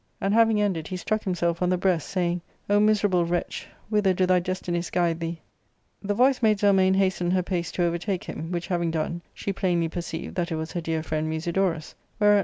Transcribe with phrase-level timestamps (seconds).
[0.19, 4.25] And having ended, he struck himself on the breast, saying," O miserable wretch, whither do
[4.25, 5.39] thy destinies guide thee?"
[6.01, 6.95] The voice made Zelmane.
[6.95, 10.71] hasten her pace to overtake him, which having done, she plainly perceived that it was
[10.71, 12.39] her dear friend Musidorus; whereat.